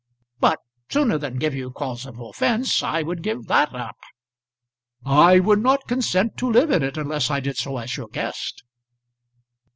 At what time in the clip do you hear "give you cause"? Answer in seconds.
1.37-2.07